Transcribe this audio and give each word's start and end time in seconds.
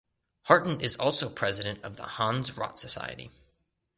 Harten 0.47 0.81
is 0.81 0.95
also 0.95 1.29
President 1.29 1.83
of 1.83 1.95
the 1.95 2.01
Hans 2.17 2.49
Rott 2.57 2.79
Society. 2.79 3.29